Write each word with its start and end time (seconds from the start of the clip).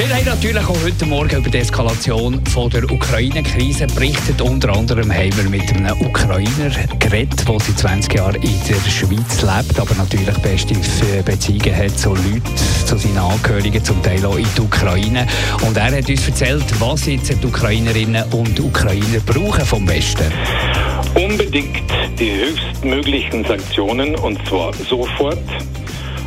wir 0.00 0.16
haben 0.16 0.24
natürlich 0.24 0.64
auch 0.64 0.82
heute 0.82 1.04
Morgen 1.04 1.36
über 1.36 1.50
die 1.50 1.58
Eskalation 1.58 2.42
von 2.46 2.70
der 2.70 2.90
Ukraine-Krise 2.90 3.86
berichtet. 3.86 4.40
Unter 4.40 4.74
anderem 4.74 5.12
haben 5.12 5.36
wir 5.36 5.50
mit 5.50 5.70
einem 5.74 6.00
Ukrainer 6.00 6.70
geredet, 6.98 7.46
der 7.46 7.60
seit 7.60 7.78
20 7.78 8.14
Jahren 8.14 8.36
in 8.36 8.58
der 8.66 8.90
Schweiz 8.90 9.42
lebt, 9.42 9.78
aber 9.78 9.94
natürlich 9.96 10.38
beste 10.38 10.74
Beziehungen 11.22 11.76
hat 11.76 11.98
zu 11.98 12.14
Leuten, 12.14 12.42
zu 12.86 12.96
seinen 12.96 13.18
Angehörigen, 13.18 13.84
zum 13.84 14.02
Teil 14.02 14.24
auch 14.24 14.38
in 14.38 14.46
der 14.56 14.64
Ukraine. 14.64 15.26
Und 15.66 15.76
er 15.76 15.94
hat 15.94 16.08
uns 16.08 16.26
erzählt, 16.26 16.64
was 16.80 17.04
jetzt 17.04 17.30
die 17.30 17.46
Ukrainerinnen 17.46 18.24
und 18.32 18.58
Ukrainer 18.58 19.20
brauchen 19.26 19.66
vom 19.66 19.86
Westen. 19.86 20.32
Unbedingt 21.14 21.82
die 22.18 22.32
höchstmöglichen 22.32 23.44
Sanktionen 23.44 24.14
und 24.14 24.38
zwar 24.48 24.72
sofort 24.72 25.38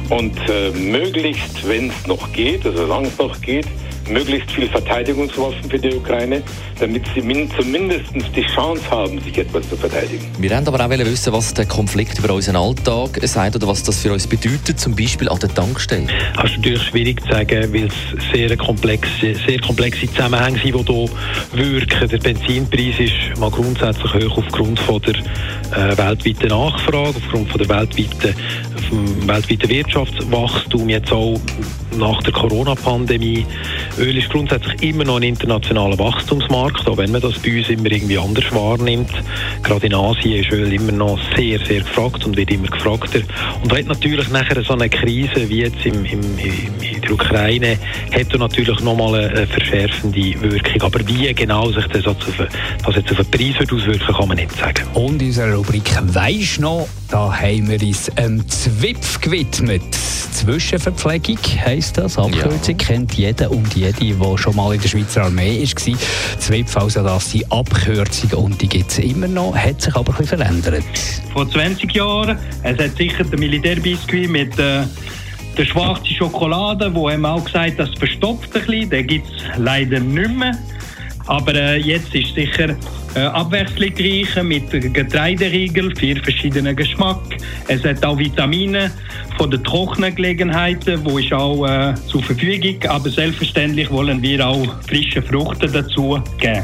und 0.10 0.38
äh, 0.50 0.72
möglichst, 0.72 1.68
wenn 1.68 1.90
es 1.90 2.08
noch 2.08 2.32
geht, 2.32 2.66
also 2.66 2.78
solange 2.80 3.08
es 3.08 3.18
noch 3.18 3.40
geht, 3.42 3.68
möglichst 4.10 4.52
viel 4.52 4.68
Verteidigungswaffen 4.68 5.70
für 5.70 5.80
die 5.80 5.94
Ukraine, 5.94 6.42
damit 6.80 7.04
sie 7.14 7.22
zumindest 7.58 8.06
die 8.36 8.42
Chance 8.42 8.84
haben, 8.90 9.20
sich 9.22 9.38
etwas 9.38 9.68
zu 9.70 9.78
verteidigen. 9.78 10.26
Wir 10.40 10.52
wollen 10.52 10.68
aber 10.68 10.86
auch 10.86 10.90
wissen, 10.90 11.34
was 11.34 11.54
der 11.54 11.66
Konflikt 11.66 12.20
über 12.20 12.34
unseren 12.34 12.56
Alltag 12.56 13.20
sagt 13.24 13.56
oder 13.56 13.68
was 13.68 13.84
das 13.84 14.02
für 14.02 14.12
uns 14.12 14.28
bedeutet, 14.28 14.80
zum 14.80 14.96
Beispiel 14.96 15.30
an 15.30 15.40
der 15.40 15.54
Tankstelle. 15.54 16.08
Das 16.36 16.52
ist 16.52 16.58
natürlich 16.58 16.84
schwierig 16.84 17.22
zu 17.22 17.30
sagen, 17.30 17.74
weil 17.74 17.86
es 17.86 18.34
sehr 18.34 18.56
komplexe, 18.58 19.36
sehr 19.48 19.60
komplexe 19.60 20.08
Zusammenhänge 20.08 20.60
sind, 20.60 20.90
die 20.90 20.94
hier 20.94 21.80
wirken. 21.80 22.10
Der 22.10 22.18
Benzinpreis 22.18 23.00
ist 23.00 23.40
mal 23.40 23.50
grundsätzlich 23.50 24.14
hoch 24.14 24.38
aufgrund 24.38 24.80
von 24.80 25.02
der 25.02 25.16
äh, 25.16 25.98
weltweiten 25.98 26.50
Nachfrage, 26.50 27.16
aufgrund 27.18 27.50
von 27.50 27.60
der 27.60 27.70
weltweiten, 27.70 28.36
vom 28.90 29.28
weltweiten 29.28 29.70
Wirtschaftswachstum, 29.70 30.90
jetzt 30.90 31.12
auch 31.12 31.40
nach 31.98 32.22
der 32.24 32.34
Corona-Pandemie. 32.34 33.46
Öl 33.98 34.18
ist 34.18 34.30
grundsätzlich 34.30 34.82
immer 34.82 35.04
noch 35.04 35.18
ein 35.18 35.24
internationaler 35.24 35.98
Wachstumsmarkt, 36.00 36.88
auch 36.88 36.98
wenn 36.98 37.12
man 37.12 37.22
das 37.22 37.40
bei 37.40 37.58
uns 37.58 37.70
immer 37.70 37.92
irgendwie 37.92 38.18
anders 38.18 38.46
wahrnimmt. 38.52 39.12
Gerade 39.62 39.86
in 39.86 39.94
Asien 39.94 40.44
ist 40.44 40.52
Öl 40.52 40.72
immer 40.74 40.92
noch 40.92 41.20
sehr, 41.36 41.60
sehr 41.60 41.80
gefragt 41.80 42.26
und 42.26 42.38
wird 42.38 42.52
immer 42.52 42.68
gefragter. 42.68 43.22
Und 43.62 43.72
hat 43.72 43.86
natürlich 43.86 44.30
nachher 44.30 44.62
so 44.64 44.74
eine 44.74 44.90
Krise 44.90 45.50
wie 45.50 45.62
jetzt 45.62 45.86
im, 45.86 46.06
im, 46.06 46.22
in 46.40 47.02
der 47.02 47.12
Ukraine, 47.12 47.78
hat 48.12 48.38
natürlich 48.38 48.80
nochmal 48.82 49.16
eine 49.16 49.48
verschärfende 49.48 50.42
Wirkung. 50.42 50.82
Aber 50.82 51.08
wie 51.08 51.34
genau 51.34 51.72
sich 51.72 51.86
das, 51.88 52.06
auf, 52.06 52.18
das 52.18 52.96
jetzt 52.96 53.12
auf 53.12 53.18
den 53.18 53.32
Preis 53.32 53.60
wird 53.60 53.74
auswirken, 53.74 54.16
kann 54.16 54.28
man 54.28 54.38
nicht 54.38 54.56
sagen. 54.58 54.88
Und 54.94 55.22
in 55.22 55.28
unserer 55.28 55.56
Rubrik 55.56 55.92
«Weisst 56.14 56.60
noch?» 56.60 56.88
Da 57.10 57.32
haben 57.32 57.70
wir 57.70 57.80
uns 57.80 58.10
einem 58.18 58.48
Zwipf 58.50 59.22
gewidmet. 59.22 60.03
Zwischenverpflegung 60.34 61.38
heisst 61.64 61.98
das. 61.98 62.18
Abkürzung 62.18 62.78
ja. 62.80 62.88
kennt 62.88 63.14
jeder 63.14 63.52
und 63.52 63.74
jede, 63.76 64.16
der 64.16 64.38
schon 64.38 64.56
mal 64.56 64.74
in 64.74 64.82
der 64.82 64.90
Schweizer 64.90 65.24
Armee 65.24 65.62
war. 65.62 66.40
Zwipf, 66.40 66.76
also 66.76 67.04
das 67.04 67.32
sind 67.32 67.52
Abkürzungen 67.52 68.36
und 68.36 68.62
die 68.62 68.68
gibt 68.68 68.92
es 68.92 69.00
immer 69.00 69.28
noch, 69.28 69.56
hat 69.56 69.82
sich 69.82 69.96
aber 69.96 70.12
ein 70.14 70.18
bisschen 70.18 70.40
verändert. 70.40 70.84
Vor 71.32 71.50
20 71.50 71.94
Jahren, 71.94 72.38
es 72.64 72.78
hat 72.78 72.98
sicher 72.98 73.24
den 73.24 73.40
Militärbiskuit 73.40 74.30
mit 74.30 74.58
äh, 74.60 74.84
der 75.58 75.66
schwarzen 75.66 76.08
Schokolade, 76.08 76.94
wo 76.94 77.10
haben 77.10 77.26
auch 77.26 77.46
gesagt, 77.46 77.78
das 77.78 77.90
verstopft 77.98 78.56
ein 78.56 78.66
bisschen, 78.66 78.90
den 78.90 79.08
gibt 79.08 79.28
es 79.28 79.44
leider 79.58 80.00
nicht 80.00 80.36
mehr. 80.36 80.58
Aber 81.28 81.56
äh, 81.56 81.78
jetzt 81.78 82.14
ist 82.14 82.36
sicher 82.36 82.76
äh, 83.16 83.20
abwechslungsreich 83.20 84.44
mit 84.44 84.70
Getreideriegel, 84.94 85.96
vier 85.96 86.18
verschiedene 86.22 86.76
Geschmack. 86.76 87.22
Es 87.68 87.84
hat 87.84 88.04
auch 88.04 88.18
Vitamine 88.18 88.92
von 89.38 89.52
den 89.52 89.64
trockenen 89.64 90.16
Gelegenheiten, 90.16 91.00
wo 91.04 91.18
ist 91.18 91.34
auch 91.34 91.66
äh, 91.66 91.94
zur 92.08 92.24
Verfügung. 92.24 92.78
Aber 92.90 93.10
selbstverständlich 93.10 93.90
wollen 93.92 94.22
wir 94.22 94.48
auch 94.48 94.82
frische 94.88 95.22
Früchte 95.22 95.68
dazu 95.68 96.20
geben. 96.40 96.64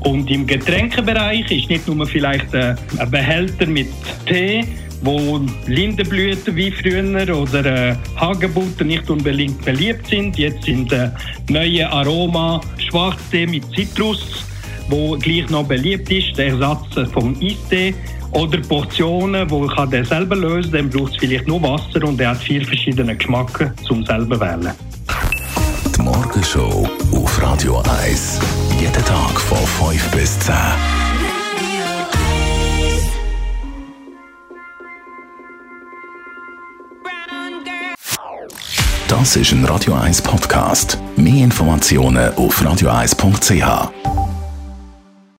Und 0.00 0.30
im 0.30 0.46
Getränkebereich 0.46 1.50
ist 1.50 1.68
nicht 1.68 1.88
nur 1.88 2.06
vielleicht 2.06 2.54
äh, 2.54 2.74
ein 2.98 3.10
Behälter 3.10 3.66
mit 3.66 3.88
Tee, 4.26 4.64
wo 5.02 5.40
Lindenblüten 5.66 6.54
wie 6.56 6.70
früher 6.70 7.36
oder 7.36 7.64
äh, 7.64 7.96
Hagebutten 8.16 8.86
nicht 8.86 9.08
unbedingt 9.10 9.64
beliebt 9.64 10.06
sind. 10.06 10.38
Jetzt 10.38 10.64
sind 10.64 10.92
äh, 10.92 11.10
neue 11.48 11.90
Aroma 11.90 12.60
Schwarztee 12.78 13.46
mit 13.46 13.64
Zitrus, 13.74 14.44
wo 14.88 15.16
gleich 15.16 15.48
noch 15.50 15.66
beliebt 15.66 16.10
ist, 16.10 16.36
der 16.38 16.48
Ersatz 16.48 17.10
vom 17.12 17.36
Eistee. 17.40 17.94
Oder 18.32 18.58
Portionen, 18.58 19.50
wo 19.50 19.66
ich 19.66 19.90
den 19.90 20.04
selber 20.04 20.36
lösen 20.36 20.72
kann, 20.72 20.90
dann 20.90 21.00
braucht 21.00 21.12
es 21.12 21.18
vielleicht 21.18 21.48
nur 21.48 21.62
Wasser 21.62 22.04
und 22.04 22.20
er 22.20 22.30
hat 22.30 22.42
vier 22.42 22.64
verschiedene 22.64 23.16
Geschmäcker 23.16 23.72
zum 23.86 24.04
selber 24.04 24.38
wählen. 24.40 24.72
Die 25.96 26.02
Morgenshow 26.02 26.88
auf 27.12 27.42
Radio 27.42 27.82
1. 28.02 28.40
Jeden 28.80 29.04
Tag 29.04 29.40
von 29.40 29.58
5 29.90 30.10
bis 30.10 30.38
10. 30.40 30.54
Das 39.08 39.36
ist 39.36 39.52
ein 39.52 39.64
Radio 39.64 39.94
1 39.94 40.20
Podcast. 40.20 40.98
Mehr 41.16 41.44
Informationen 41.44 42.34
auf 42.34 42.60
radio1.ch. 42.60 44.27